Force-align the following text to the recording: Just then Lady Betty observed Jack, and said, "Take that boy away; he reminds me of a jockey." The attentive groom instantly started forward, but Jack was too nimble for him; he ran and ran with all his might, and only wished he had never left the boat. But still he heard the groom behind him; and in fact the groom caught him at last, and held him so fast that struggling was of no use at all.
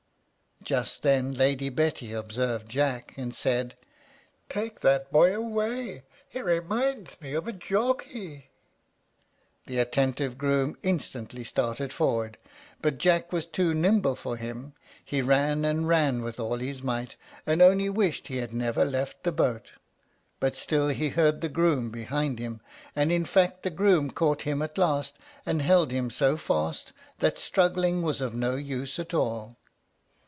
Just 0.63 1.01
then 1.01 1.33
Lady 1.33 1.69
Betty 1.69 2.13
observed 2.13 2.69
Jack, 2.69 3.15
and 3.17 3.33
said, 3.33 3.73
"Take 4.47 4.81
that 4.81 5.11
boy 5.11 5.35
away; 5.35 6.03
he 6.29 6.39
reminds 6.39 7.19
me 7.19 7.33
of 7.33 7.47
a 7.47 7.51
jockey." 7.51 8.51
The 9.65 9.79
attentive 9.79 10.37
groom 10.37 10.77
instantly 10.83 11.43
started 11.45 11.91
forward, 11.91 12.37
but 12.79 12.99
Jack 12.99 13.31
was 13.31 13.45
too 13.47 13.73
nimble 13.73 14.15
for 14.15 14.37
him; 14.37 14.73
he 15.03 15.23
ran 15.23 15.65
and 15.65 15.87
ran 15.87 16.21
with 16.21 16.39
all 16.39 16.57
his 16.57 16.83
might, 16.83 17.15
and 17.47 17.59
only 17.59 17.89
wished 17.89 18.27
he 18.27 18.37
had 18.37 18.53
never 18.53 18.85
left 18.85 19.23
the 19.23 19.31
boat. 19.31 19.71
But 20.39 20.55
still 20.55 20.89
he 20.89 21.09
heard 21.09 21.41
the 21.41 21.49
groom 21.49 21.89
behind 21.89 22.37
him; 22.37 22.61
and 22.95 23.11
in 23.11 23.25
fact 23.25 23.63
the 23.63 23.71
groom 23.71 24.11
caught 24.11 24.43
him 24.43 24.61
at 24.61 24.77
last, 24.77 25.17
and 25.43 25.63
held 25.63 25.89
him 25.89 26.11
so 26.11 26.37
fast 26.37 26.93
that 27.17 27.39
struggling 27.39 28.03
was 28.03 28.21
of 28.21 28.35
no 28.35 28.55
use 28.57 28.99
at 28.99 29.15
all. 29.15 29.57